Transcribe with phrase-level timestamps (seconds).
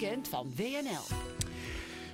[0.00, 1.16] weekend van WNL.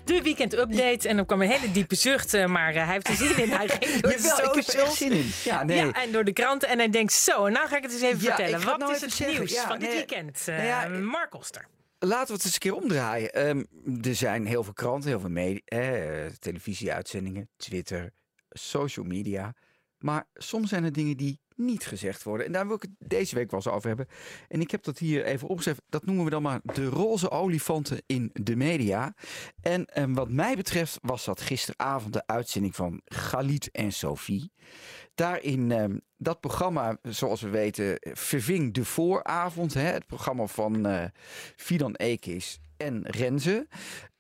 [0.05, 1.09] De weekend-update.
[1.09, 2.35] En dan kwam een hele diepe zucht.
[2.35, 3.51] eh, Maar eh, hij heeft er zin in.
[3.51, 4.97] Hij ging door de Jawel, ik heb er socials.
[4.97, 5.31] zin in.
[5.45, 5.77] Ja, nee.
[5.77, 6.69] Ja, en door de kranten.
[6.69, 8.65] En hij denkt zo, en nou ga ik het eens even Ja, vertellen.
[8.65, 9.37] Wat nou is het zeggen.
[9.39, 10.43] nieuws Ja, van dit weekend?
[10.47, 11.67] Nou ja, Eh, Mark Koster.
[11.99, 13.33] Laten we het eens een keer omdraaien.
[13.33, 13.65] Ehm,
[14.03, 18.11] er zijn heel veel kranten, heel veel media, eh, televisieuitzendingen, Twitter,
[18.49, 19.55] social media.
[19.99, 22.47] Maar soms zijn er dingen die niet gezegd worden.
[22.47, 24.07] En daar wil ik het deze week wel eens over hebben.
[24.49, 25.83] En ik heb dat hier even opgeschreven.
[25.89, 29.15] Dat noemen we dan maar de roze olifanten in de media.
[29.61, 34.53] En ehm, wat mij betreft was dat gisteravond de uitzending van Galit en Sophie.
[35.15, 39.75] Daarin, ehm, dat programma, zoals we weten, verving de vooravond.
[39.75, 41.05] Hè, het programma van eh
[41.57, 43.67] Fidan Ekis en Renze.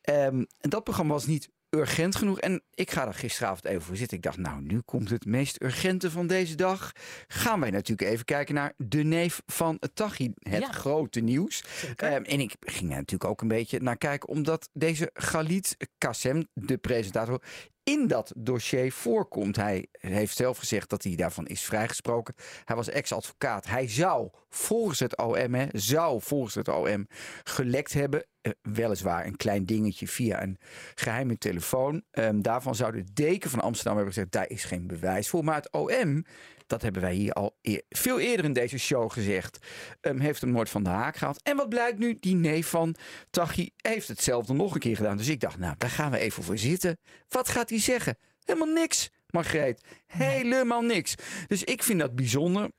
[0.00, 2.40] Ehm, en dat programma was niet urgent genoeg.
[2.40, 4.16] En ik ga daar gisteravond even voor zitten.
[4.16, 6.92] Ik dacht, nou, nu komt het meest urgente van deze dag.
[7.28, 10.32] Gaan wij natuurlijk even kijken naar de neef van Tachi.
[10.38, 10.72] Het Ja.
[10.72, 11.64] grote nieuws.
[11.96, 16.46] Ehm, en ik ging er natuurlijk ook een beetje naar kijken, omdat deze Galit Kassem,
[16.54, 17.42] de presentator,
[17.90, 19.56] in dat dossier voorkomt.
[19.56, 22.34] Hij heeft zelf gezegd dat hij daarvan is vrijgesproken.
[22.64, 23.66] Hij was ex-advocaat.
[23.66, 27.06] Hij zou volgens het OM, zou volgens het OM
[27.44, 28.26] gelekt hebben.
[28.40, 30.58] Eh, weliswaar een klein dingetje via een
[30.94, 32.02] geheime telefoon.
[32.10, 35.44] Ehm, daarvan zou de deken van Amsterdam hebben gezegd, daar is geen bewijs voor.
[35.44, 36.24] Maar het OM,
[36.66, 39.58] dat hebben wij hier al eer- veel eerder in deze show gezegd,
[40.00, 41.42] ehm, heeft hem nooit van de haak gehaald.
[41.42, 42.16] En wat blijkt nu?
[42.20, 42.94] Die neef van
[43.30, 45.16] Tachi heeft hetzelfde nog een keer gedaan.
[45.16, 46.98] Dus ik dacht, nou, daar gaan we even voor zitten.
[47.28, 48.16] Wat gaat hij zeggen?
[48.44, 49.84] Helemaal niks, Margreet.
[50.06, 51.14] Helemaal niks.
[51.46, 52.70] Dus ik vind dat bijzonder.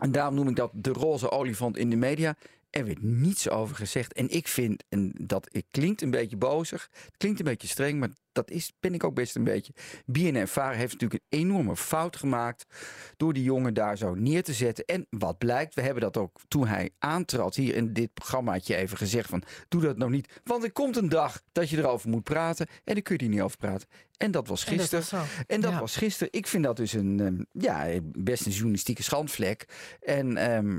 [0.00, 2.36] En daarom noem ik dat de roze olifant in de media.
[2.76, 4.12] Er werd niets over gezegd.
[4.12, 7.98] En ik vind, en dat het klinkt een beetje bozig, het klinkt een beetje streng,
[8.00, 9.72] maar dat is, ben ik ook best een beetje.
[10.06, 12.64] BNN-Vara heeft natuurlijk een enorme fout gemaakt
[13.16, 14.84] door die jongen daar zo neer te zetten.
[14.84, 18.96] En wat blijkt, we hebben dat ook toen hij aantrad hier in dit programmaatje even
[18.96, 20.40] gezegd van, doe dat nou niet.
[20.44, 23.30] Want er komt een dag dat je erover moet praten en dan kun je er
[23.30, 23.88] niet over praten.
[24.16, 25.20] En dat was En dat gisteren.
[25.20, 25.30] was.
[25.46, 25.80] En dat Ja.
[25.80, 26.32] was gisteren.
[26.32, 29.66] Ik vind dat dus een, ehm, ja, best een journalistieke schandvlek.
[30.00, 30.78] En ehm,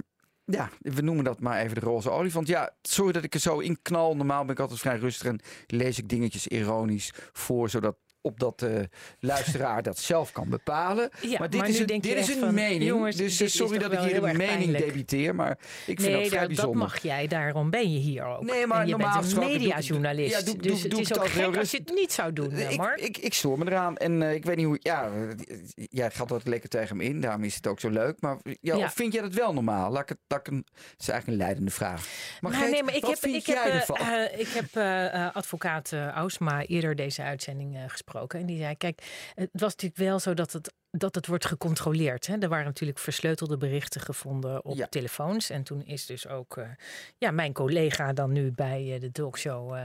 [0.51, 2.47] ja, we noemen dat maar even de roze olifant.
[2.47, 4.15] Ja, sorry dat ik er zo in knal.
[4.15, 8.59] Normaal ben ik altijd vrij rustig en lees ik dingetjes ironisch voor, zodat op dat
[8.59, 8.89] de
[9.19, 11.09] luisteraar dat zelf kan bepalen.
[11.21, 12.83] Ja, maar dit maar is een, denk je dit is echt een van, mening.
[12.83, 14.85] jongens, dus eh, sorry dat ik hier een mening pijnlijk.
[14.85, 16.77] debiteer, maar ik vind Nee, dat vrij dat, dat bijzonder.
[16.77, 17.27] mag jij.
[17.27, 18.43] Daarom ben je hier ook.
[18.43, 20.31] Nee, maar en je normaal bent een gesproken mediajournalist.
[20.39, 22.51] ja, doe- doe- dus het is ook dat gek als je het niet zou doen,
[22.51, 23.97] eh, Ik, ik, ik stoor me eraan.
[23.97, 24.77] En eh, ik weet niet hoe.
[24.81, 25.55] Ja, eh,
[25.89, 27.21] jij gaat wat lekker tegen me in.
[27.21, 28.15] Daarom is het ook zo leuk.
[28.21, 29.91] Maar ja, vind jij dat wel normaal?
[29.91, 30.65] Laat ik het, ik een,
[30.97, 32.07] is eigenlijk een leidende vraag.
[32.41, 35.91] Maar, Geet, nee, maar ik heb, ik heb, eh, eh, ik heb eh, eh, advocaat
[35.91, 38.39] eh, Ausma eerder deze uitzending eh, gesproken.
[38.39, 39.01] En die zei, kijk,
[39.35, 42.27] het was natuurlijk wel zo dat het, dat het wordt gecontroleerd.
[42.27, 42.37] Hè?
[42.37, 44.87] Er waren natuurlijk versleutelde berichten gevonden op Ja.
[44.87, 45.49] telefoons.
[45.49, 46.69] En toen is dus ook eh,
[47.17, 49.75] ja, mijn collega dan nu bij eh, de talkshow,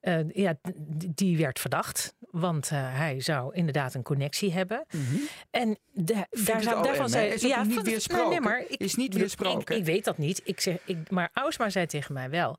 [0.00, 0.54] eh, ja,
[1.14, 2.14] die werd verdacht.
[2.30, 4.86] Want hij zou inderdaad een connectie hebben.
[5.50, 8.28] En da- daar zou, daarvan zei Is nog niet weersproken?
[8.30, 9.60] Nee, maar ik, Is niet weersproken.
[9.60, 10.40] Ik, ik weet dat niet.
[10.44, 12.56] Ik zeg, ik, maar Ausma zei tegen mij wel.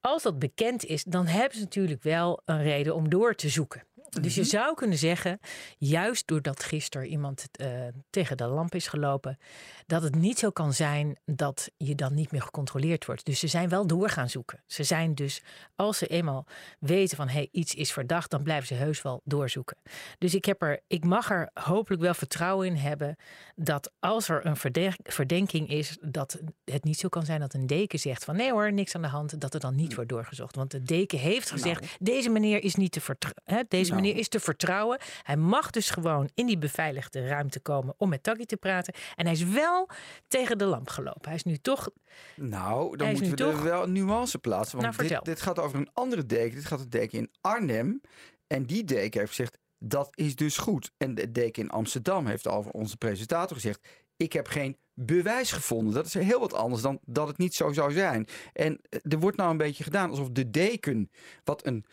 [0.00, 3.82] Als dat bekend is, dan hebben ze natuurlijk wel een reden om door te zoeken.
[4.22, 4.50] Dus je Mhm.
[4.50, 5.38] zou kunnen zeggen,
[5.78, 7.68] juist doordat gisteren iemand eh,
[8.10, 9.38] tegen de lamp is gelopen,
[9.86, 13.24] dat het niet zo kan zijn dat je dan niet meer gecontroleerd wordt.
[13.24, 14.62] Dus ze zijn wel door gaan zoeken.
[14.66, 15.42] Ze zijn dus,
[15.76, 16.46] als ze eenmaal
[16.78, 19.76] weten van hey, iets is verdacht, dan blijven ze heus wel doorzoeken.
[20.18, 23.16] Dus ik, heb er, ik mag er hopelijk wel vertrouwen in hebben
[23.54, 27.66] dat als er een verdenk- verdenking is, dat het niet zo kan zijn dat een
[27.66, 30.56] deken zegt van nee hoor, niks aan de hand, dat er dan niet wordt doorgezocht.
[30.56, 33.66] Want de deken heeft gezegd, deze meneer is niet te vertrouwen.
[33.68, 34.02] Deze Nou.
[34.04, 34.98] Meneer is te vertrouwen.
[35.22, 38.94] Hij mag dus gewoon in die beveiligde ruimte komen om met Taki te praten.
[39.14, 39.88] En hij is wel
[40.28, 41.24] tegen de lamp gelopen.
[41.24, 41.90] Hij is nu toch.
[42.36, 44.78] Nou, dan moeten we er toch- wel een nuance plaatsen.
[44.78, 45.24] Want Nou, vertel.
[45.24, 46.54] dit, dit gaat over een andere deken.
[46.54, 48.00] Dit gaat een deken in Arnhem.
[48.46, 50.90] En die deken heeft gezegd, dat is dus goed.
[50.96, 53.88] En de deken in Amsterdam heeft over onze presentator gezegd...
[54.16, 55.94] ik heb geen bewijs gevonden.
[55.94, 58.26] Dat is heel wat anders dan dat het niet zo zou zijn.
[58.52, 61.10] En eh, er wordt nou een beetje gedaan alsof de deken...
[61.44, 61.84] wat een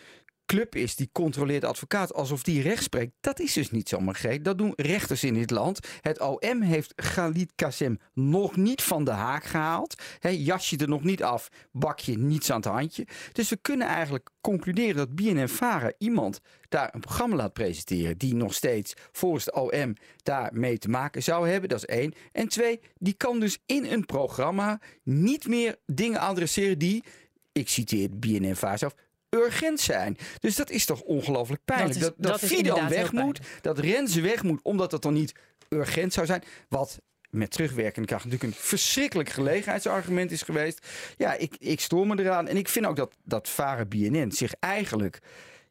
[0.52, 3.14] club is die controleert advocaat alsof die recht spreekt.
[3.22, 4.46] Dat is dus niet zo, Margreet.
[4.46, 5.80] Dat doen rechters in dit land.
[6.02, 10.02] Het OM heeft Khalid Kassem nog niet van de haak gehaald.
[10.20, 13.08] He, jas je er nog niet af, bak je niets aan het handje.
[13.32, 18.18] Dus we kunnen eigenlijk concluderen dat BNN-Vara iemand daar een programma laat presenteren...
[18.18, 21.70] die nog steeds volgens de OM daarmee te maken zou hebben.
[21.70, 22.14] Dat is één.
[22.32, 27.04] En twee, die kan dus in een programma niet meer dingen adresseren die...
[27.52, 28.94] ik citeer BNN-Vara zelf
[29.36, 30.18] urgent zijn.
[30.40, 31.94] Dus dat is toch ongelooflijk pijnlijk.
[32.00, 34.92] Dat is- Dat, dat, dat is Fidan inderdaad weg moet, dat Renze weg moet, omdat
[34.92, 35.34] dat dan niet
[35.70, 36.44] urgent zou zijn.
[36.70, 37.00] Wat
[37.30, 40.88] met terugwerkende kracht natuurlijk een verschrikkelijk gelegenheidsargument is geweest.
[41.18, 42.48] Ja, ik, ik stoor me eraan.
[42.48, 45.20] En ik vind ook dat, dat Varen BNN zich eigenlijk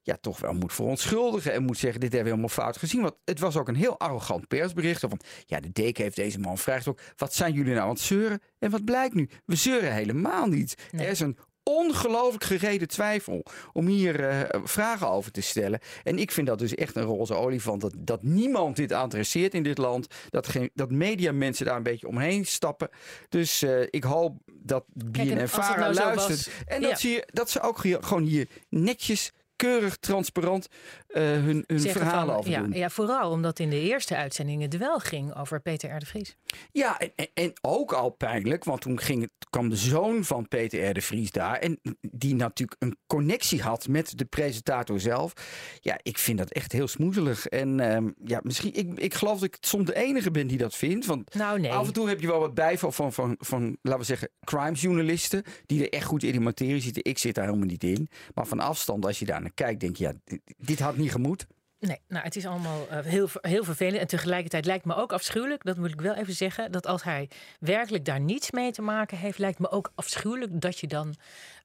[0.03, 3.01] ja, toch wel moet verontschuldigen en moet zeggen: Dit hebben we helemaal fout gezien.
[3.01, 5.01] Want het was ook een heel arrogant persbericht.
[5.01, 7.05] Van ja, de deken heeft deze man vrijgesproken.
[7.17, 8.41] Wat zijn jullie nou aan het zeuren?
[8.59, 9.29] En wat blijkt nu?
[9.45, 10.75] We zeuren helemaal niet.
[10.93, 11.37] Er is een
[11.71, 15.81] ongelooflijk gereden twijfel om hier uh, vragen over te stellen.
[16.05, 17.81] En ik vind dat dus echt een roze olifant.
[17.81, 20.07] Dat, dat niemand dit adresseert in dit land.
[20.31, 22.89] Dat, geen, dat mediamensen daar een beetje omheen stappen.
[23.29, 26.51] Dus uh, ik hoop dat Bien en Vara nou luistert.
[26.67, 26.97] En dat, ja.
[26.97, 30.69] zie je, dat ze ook hier, gewoon hier netjes keurig transparant
[31.09, 32.67] uh, hun, hun verhalen over ja.
[32.71, 35.99] Ja, vooral omdat in de eerste uitzendingen het wel ging over Peter R.
[35.99, 36.37] de Vries.
[36.73, 40.89] Ja, en, en, ook al pijnlijk, want toen ging het, kwam de zoon van Peter
[40.91, 40.95] R.
[40.95, 41.57] de Vries daar.
[41.57, 45.33] En die natuurlijk een connectie had met de presentator zelf.
[45.81, 47.47] Ja, ik vind dat echt heel smoezelig.
[47.47, 50.77] En uh, ja, misschien, ik, ik geloof dat ik soms de enige ben die dat
[50.77, 51.07] vindt.
[51.07, 51.73] Want nou, nee.
[51.73, 55.43] af en toe heb je wel wat bijval van, van, van, laten we zeggen, crimesjournalisten.
[55.67, 57.05] Die er echt goed in die materie zitten.
[57.05, 58.09] Ik zit daar helemaal niet in.
[58.35, 61.47] Maar van afstand, als je daar kijkt, denk je, ja, dit, had niet gemoed.
[61.79, 64.01] Nee, nou, het is allemaal uh, heel, heel vervelend.
[64.01, 67.29] En tegelijkertijd lijkt me ook afschuwelijk, dat moet ik wel even zeggen, dat als hij
[67.61, 71.15] werkelijk daar niets mee te maken heeft, lijkt me ook afschuwelijk dat je dan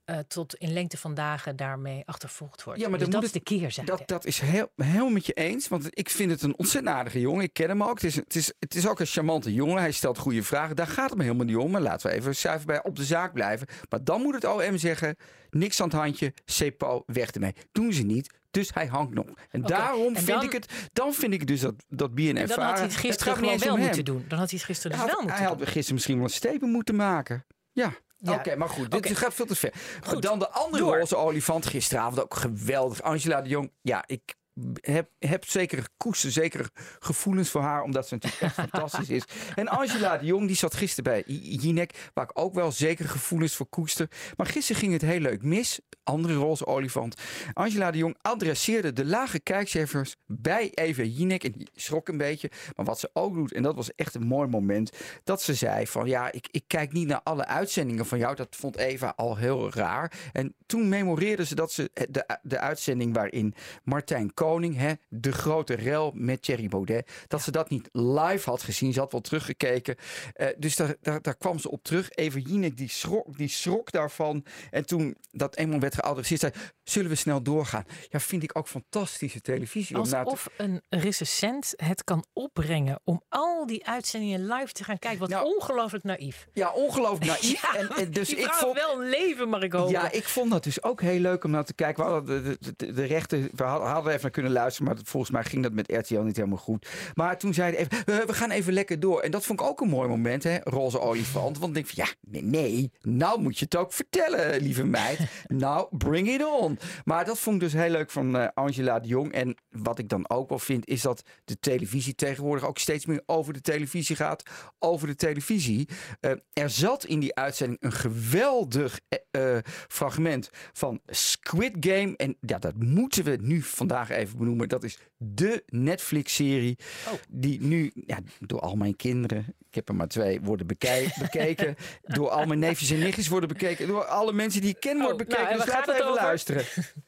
[0.05, 2.79] uh, tot in lengte van dagen daarmee achtervolgd wordt.
[2.79, 3.91] Ja, maar dus dat is de keerzijde.
[3.91, 7.19] Dat, dat is heel, heel met je eens, want ik vind het een ontzettend aardige
[7.19, 7.43] jongen.
[7.43, 7.93] Ik ken hem ook.
[7.93, 9.77] Het is, het is, het is ook een charmante jongen.
[9.77, 10.75] Hij stelt goede vragen.
[10.75, 11.71] Daar gaat het me helemaal niet om.
[11.71, 13.67] Maar laten we even zuiver bij op de zaak blijven.
[13.89, 15.15] Maar dan moet het OM zeggen,
[15.49, 17.53] niks aan het handje, CEPO, weg ermee.
[17.71, 18.33] Doen ze niet.
[18.51, 19.25] Dus hij hangt nog.
[19.49, 19.77] En okay.
[19.77, 20.89] daarom en vind ik het.
[20.93, 22.47] Dan vind ik dus dat, dat BNF.
[22.47, 24.25] Dan had hij het gisteren het wel moeten doen.
[24.27, 25.57] Dan had hij het gisteren dus hij wel moeten Hij doen.
[25.57, 27.45] had gisteren misschien wel een stepen moeten maken.
[27.71, 27.93] Ja.
[28.25, 28.31] Ja.
[28.31, 29.15] Oké, okay, maar goed, dit okay.
[29.15, 29.73] gaat veel te ver.
[30.07, 31.65] Goed, dan de andere roze olifant.
[31.65, 33.01] Gisteravond ook geweldig.
[33.01, 33.71] Angela de Jong.
[33.81, 34.35] Ja, ik
[34.81, 36.69] heb, heb zeker koester, zeker
[36.99, 39.23] gevoelens voor haar, omdat ze natuurlijk echt fantastisch is.
[39.55, 43.55] En Angela de Jong, die zat gisteren bij Jinek, waar ik ook wel zeker gevoelens
[43.55, 44.09] voor koester.
[44.37, 45.79] Maar gisteren ging het heel leuk mis.
[46.03, 47.21] Andere roze olifant.
[47.53, 51.43] Angela de Jong adresseerde de lage kijkcijfers bij Eva Jinek.
[51.43, 52.51] En die schrok een beetje.
[52.75, 54.91] Maar wat ze ook doet, en dat was echt een mooi moment,
[55.23, 58.35] dat ze zei van ja, ik, ik kijk niet naar alle uitzendingen van jou.
[58.35, 60.11] Dat vond Eva al heel raar.
[60.33, 63.53] En toen memoreerde ze dat ze de, de uitzending waarin
[63.83, 68.63] Martijn Koning, hè, de grote rel met Thierry Baudet, dat ze dat niet live had
[68.63, 68.93] gezien.
[68.93, 69.95] Ze had wel teruggekeken.
[70.35, 72.09] Uh, dus daar, daar, daar kwam ze op terug.
[72.15, 74.45] Jinek die schrok, die schrok daarvan.
[74.71, 76.53] En toen dat eenmaal werd geadresseerd, zei:
[76.83, 77.85] Zullen we snel doorgaan?
[78.09, 79.97] Ja, vind ik ook fantastische televisie.
[79.97, 80.63] Alsof te...
[80.63, 85.19] een recensent het kan opbrengen om al die uitzendingen live te gaan kijken.
[85.19, 86.47] Wat nou, ongelooflijk naïef.
[86.53, 87.43] Ja, ongelooflijk naïef.
[87.65, 89.91] Ja, en, en dus ik vond wel een leven, mag ik hopen.
[89.91, 92.03] Ja, ik vond dat dus ook heel leuk om naar te kijken.
[92.03, 95.43] We hadden de, de, de, de rechten, we hadden, even kunnen luisteren, maar volgens mij
[95.43, 96.87] ging dat met RTL niet helemaal goed.
[97.13, 99.21] Maar toen zeiden even, we, we gaan even lekker door.
[99.21, 101.57] En dat vond ik ook een mooi moment, hè, roze olifant.
[101.57, 105.19] Want ik denk van, ja, nee, nee, nou moet je het ook vertellen, lieve meid.
[105.47, 106.79] nou, bring it on.
[107.05, 109.31] Maar dat vond ik dus heel leuk van uh, Angela de Jong.
[109.31, 113.23] En wat ik dan ook wel vind, is dat de televisie tegenwoordig ook steeds meer
[113.25, 114.43] over de televisie gaat.
[114.79, 115.89] Over de televisie.
[116.21, 118.99] Uh, er zat in die uitzending een geweldig
[119.31, 119.57] uh,
[119.87, 122.13] fragment van Squid Game.
[122.15, 124.68] En ja, dat moeten we nu vandaag even benoemen.
[124.68, 126.78] Dat is de Netflix-serie.
[127.06, 127.12] Oh.
[127.28, 131.76] Die nu ja, door al mijn kinderen, ik heb er maar twee, worden beke bekeken.
[132.02, 133.86] door al mijn neefjes en nichtjes worden bekeken.
[133.86, 135.44] Door alle mensen die ik ken worden bekeken.
[135.44, 136.22] Nou, dus laten we even over?
[136.22, 136.64] luisteren.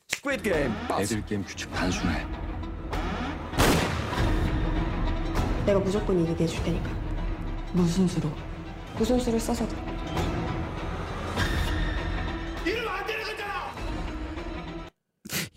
[0.06, 0.70] Squid Game.
[0.88, 1.00] Pas.
[1.00, 2.26] 애들 게임 규칙 단순해.
[5.66, 6.90] 내가 무조건 이기게 해줄 테니까.
[7.72, 8.30] 무슨 수로?
[8.98, 9.95] 무슨 수를 써서든.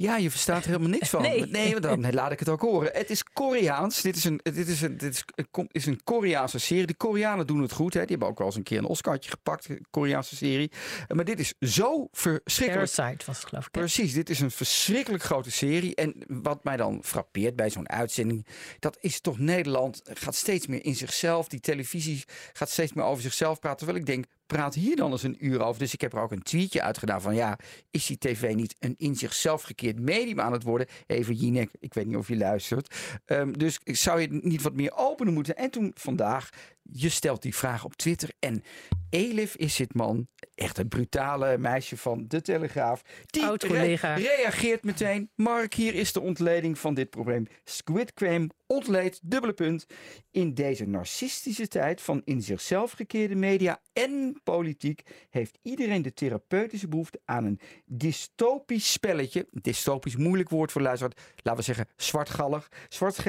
[0.00, 1.22] Ja, je verstaat er helemaal niks van.
[1.30, 1.46] Nee.
[1.46, 2.90] nee dan laat ik het ook horen.
[2.92, 4.02] Het is Koreaans.
[4.02, 5.24] Dit is een, dit is een, dit is,
[5.70, 6.86] is een Koreaanse serie.
[6.86, 7.94] De Koreanen doen het goed.
[7.94, 8.00] Hè.
[8.00, 9.68] Die hebben ook wel eens een keer een Oscartje gepakt.
[9.68, 10.70] Een Koreaanse serie.
[11.08, 12.92] Maar dit is zo verschrikkelijk.
[12.94, 13.74] Parasite was het geloof ik.
[13.74, 13.80] hè?
[13.80, 15.94] Precies, dit is een verschrikkelijk grote serie.
[15.94, 18.46] En wat mij dan frappeert bij zo'n uitzending,
[18.78, 21.48] dat is toch Nederland gaat steeds meer in zichzelf.
[21.48, 23.78] Die televisie gaat steeds meer over zichzelf praten.
[23.78, 25.78] Terwijl ik denk, praat hier dan eens een uur over.
[25.80, 27.58] Dus ik heb er ook een tweetje uitgedaan van ja,
[27.90, 30.86] is die tv niet een in zichzelf gekeerd medium aan het worden?
[31.06, 32.94] Even Jinek, ik weet niet of je luistert.
[33.26, 35.56] Um, dus zou je niet wat meer openen moeten?
[35.56, 36.48] En toen vandaag,
[36.82, 38.62] je stelt die vraag op Twitter en
[39.10, 43.02] Elif is dit man, echt een brutale meisje van de Telegraaf.
[43.26, 44.14] Die Oud-collega.
[44.14, 45.30] re reageert meteen.
[45.34, 47.46] Mark, hier is de ontleding van dit probleem.
[47.64, 49.86] Squid Game ontleed, dubbele punt.
[50.30, 56.88] In deze narcistische tijd van in zichzelf gekeerde media en politiek heeft iedereen de therapeutische
[56.88, 59.46] behoefte aan een dystopisch spelletje.
[59.50, 61.16] Dystopisch moeilijk woord voor luisteraar.
[61.36, 62.68] Laten we zeggen zwartgallig.
[62.88, 63.22] Zwart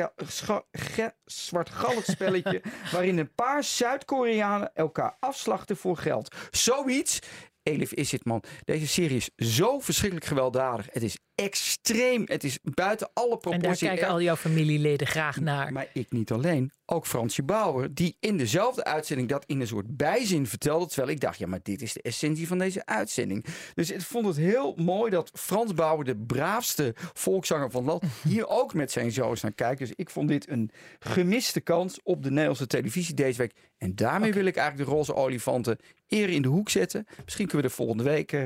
[1.26, 2.62] zwartgallig spelletje
[2.94, 6.36] waarin een paar Zuid-Koreanen elkaar afslachten voor geld.
[6.52, 7.20] Zoiets
[7.64, 8.44] Elif is het man.
[8.64, 10.88] Deze serie is zo verschrikkelijk gewelddadig.
[10.92, 12.24] Het is extreem.
[12.26, 13.58] Het is buiten alle proportie.
[13.62, 15.72] En daar kijken al jouw familieleden graag naar.
[15.72, 16.72] Maar ik niet alleen.
[16.86, 20.88] Ook Fransje Bauer, die in dezelfde uitzending dat in een soort bijzin vertelde.
[20.88, 23.46] Terwijl ik dacht, ja, maar dit is de essentie van deze uitzending.
[23.74, 28.48] Dus ik vond het heel mooi dat Frans Bauer, de braafste volkszanger van land, hier
[28.48, 29.80] ook met zijn zoons naar kijkt.
[29.80, 33.54] Dus ik vond dit een gemiste kans op de Nederlandse televisie deze week.
[33.78, 37.06] En daarmee wil ik eigenlijk de roze olifanten eerder in de hoek zetten.
[37.24, 38.44] Misschien kunnen we er volgende week uh,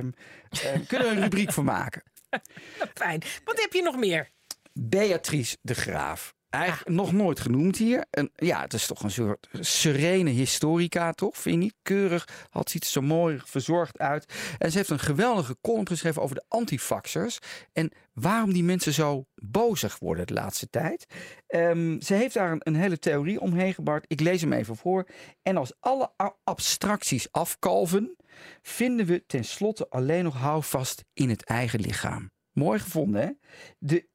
[0.88, 2.04] kunnen we een rubriek van maken.
[2.94, 3.22] Fijn.
[3.44, 4.30] Wat heb je nog meer?
[4.74, 6.35] Beatrice de Graaf.
[6.56, 8.06] Eigenlijk nog nooit genoemd hier.
[8.10, 11.38] En ja, het is toch een soort serene historica, toch?
[11.38, 11.74] Vind je niet?
[11.82, 14.34] Keurig, had ziet zo mooi verzorgd uit.
[14.58, 17.40] En ze heeft een geweldige column geschreven over de antifaxers.
[17.74, 21.06] En waarom die mensen zo bozig worden de laatste tijd.
[21.48, 24.06] Um, ze heeft daar een, een, hele theorie omheen gebouwd.
[24.08, 25.08] Ik lees hem even voor.
[25.42, 26.12] En als alle
[26.44, 28.16] abstracties afkalven,
[28.62, 32.32] vinden we tenslotte alleen nog houvast in het eigen lichaam.
[32.52, 33.30] Mooi gevonden, hè?
[33.80, 34.08] De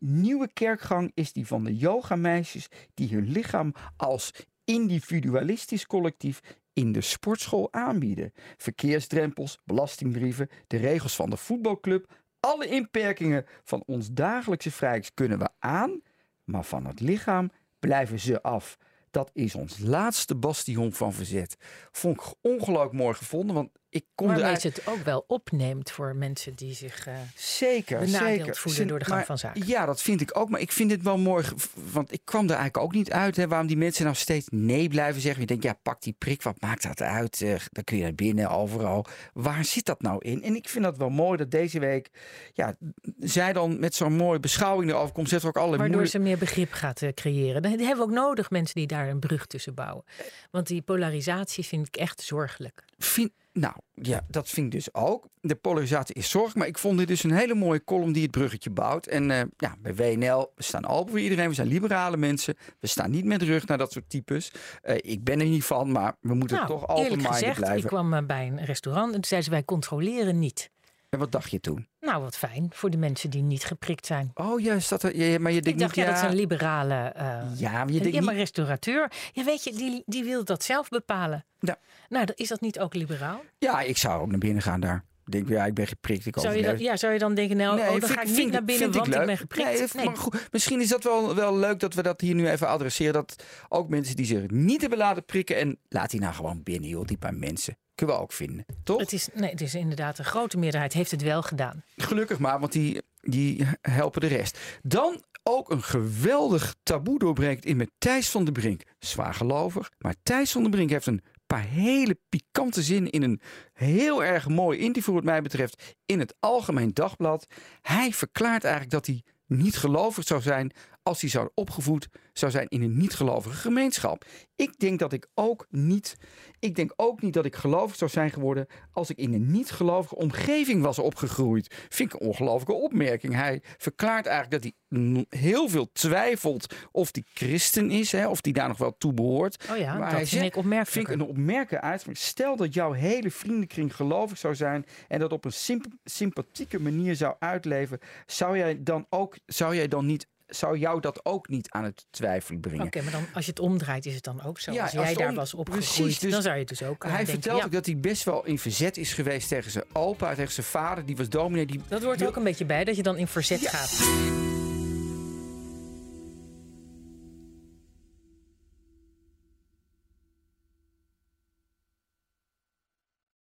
[0.00, 4.32] nieuwe kerkgang is die van de yogameisjes die hun lichaam als
[4.64, 6.40] individualistisch collectief
[6.72, 8.32] in de sportschool aanbieden.
[8.56, 15.48] Verkeersdrempels, belastingbrieven, de regels van de voetbalclub, alle inperkingen van ons dagelijkse vrijheid kunnen we
[15.58, 16.02] aan,
[16.44, 18.78] maar van het lichaam blijven ze af.
[19.10, 21.56] Dat is ons laatste bastion van verzet.
[21.90, 26.54] Vond ik ongelooflijk mooi gevonden, want ik kon Waarmee het ook wel opneemt voor mensen
[26.54, 28.56] die zich uh, zeker, benadeeld zeker.
[28.56, 29.66] voelen door de gang maar, van zaken.
[29.66, 30.48] Ja, dat vind ik ook.
[30.48, 31.44] Maar ik vind dit wel mooi,
[31.92, 33.36] want ik kwam er eigenlijk ook niet uit.
[33.36, 35.40] Hè, waarom die mensen nou steeds nee blijven zeggen.
[35.40, 37.40] Je denkt, ja, pak die prik, wat maakt dat uit?
[37.40, 39.06] Uh, dan kun je naar binnen, overal.
[39.32, 40.42] Waar zit dat nou in?
[40.42, 42.10] En ik vind dat wel mooi dat deze week,
[42.52, 42.76] ja,
[43.18, 45.28] zij dan met zo'n mooie beschouwing erover komt.
[45.28, 46.10] Zet ook alle Waardoor moeilijk...
[46.10, 47.62] ze meer begrip gaat uh, creëren.
[47.62, 50.04] Dan hebben we ook nodig mensen die daar een brug tussen bouwen.
[50.50, 52.84] Want die polarisatie vind ik echt zorgelijk.
[52.98, 55.28] Vind, nou, ja, dat vind ik dus ook.
[55.40, 58.30] De polarisatie is zorg, maar ik vond dit dus een hele mooie column die het
[58.30, 59.06] bruggetje bouwt.
[59.06, 61.48] En uh, ja, bij WNL, we staan open voor iedereen.
[61.48, 62.56] We zijn liberale mensen.
[62.80, 64.52] We staan niet met rug naar dat soort types.
[64.84, 67.80] Uh, ik ben er niet van, maar we moeten nou, toch open gezegd, blijven.
[67.80, 70.70] Ik kwam uh, bij een restaurant en toen zeiden ze, wij controleren niet.
[71.08, 71.88] En wat dacht je toen?
[72.08, 74.30] Nou, wat fijn voor de mensen die niet geprikt zijn.
[74.34, 74.88] Oh, juist.
[74.88, 77.12] Dat, ja, maar je denkt ik dacht, niet, ja, ja, dat is een liberale...
[77.16, 78.42] Uh, ja, maar je denkt ja, maar niet...
[78.42, 79.12] restaurateur.
[79.32, 81.44] Ja, weet je, die, die wil dat zelf bepalen.
[81.58, 81.76] Ja.
[82.08, 83.40] Nou, is dat niet ook liberaal?
[83.58, 85.04] Ja, ik zou ook naar binnen gaan daar.
[85.28, 86.26] Denk, ja, ik ben geprikt.
[86.26, 88.22] Ik zou, je dan, ja, zou je dan denken, nou, nee, oh, dan vind, ga
[88.22, 89.78] ik niet naar binnen, want ik, ik ben geprikt?
[89.78, 90.04] Nee, nee.
[90.04, 93.12] Maar goed, misschien is dat wel, wel leuk dat we dat hier nu even adresseren.
[93.12, 95.56] Dat ook mensen die zich niet hebben laten prikken...
[95.56, 97.78] en laat die nou gewoon binnen, joh, die paar mensen.
[97.94, 99.00] Kunnen we ook vinden, toch?
[99.00, 101.84] Het is, nee, het is inderdaad een grote meerderheid heeft het wel gedaan.
[101.96, 104.58] Gelukkig maar, want die, die helpen de rest.
[104.82, 108.82] Dan ook een geweldig taboe doorbreekt in met Thijs van der Brink.
[108.98, 113.40] Zwaar gelovig, maar Thijs van der Brink heeft een paar hele pikante zinnen in een
[113.72, 117.46] heel erg mooi interview wat mij betreft in het Algemeen Dagblad.
[117.82, 120.72] Hij verklaart eigenlijk dat hij niet gelovig zou zijn
[121.08, 124.24] als hij zou opgevoed zou zijn in een niet-gelovige gemeenschap.
[124.56, 126.16] Ik denk dat ik ook niet,
[126.58, 130.16] ik denk ook niet dat ik gelovig zou zijn geworden als ik in een niet-gelovige
[130.16, 131.74] omgeving was opgegroeid.
[131.88, 133.34] Vind ik een ongelooflijke opmerking.
[133.34, 138.52] Hij verklaart eigenlijk dat hij heel veel twijfelt of hij christen is, hè, of hij
[138.52, 139.66] daar nog wel toe behoort.
[139.70, 140.90] Oh ja, maar dat hij vind ik opmerkelijk.
[140.90, 142.16] Vind ik een opmerkelijke uitspraak.
[142.16, 147.16] Stel dat jouw hele vriendenkring gelovig zou zijn en dat op een symp sympathieke manier
[147.16, 151.70] zou uitleven, zou jij dan ook, zou jij dan niet zou jou dat ook niet
[151.70, 152.86] aan het twijfelen brengen.
[152.86, 154.72] Oké, okay, maar dan, als je het omdraait, is het dan ook zo.
[154.72, 157.12] Ja, als jij daar was opgegroeid, precies, dus dan zou je het dus ook Hij
[157.12, 157.64] denken, vertelt ja.
[157.64, 161.06] ook dat hij best wel in verzet is geweest tegen zijn opa, tegen zijn vader.
[161.06, 161.66] Die was dominee.
[161.66, 163.70] Die, dat hoort er ook een beetje bij, dat je dan in verzet Ja.
[163.70, 164.57] gaat.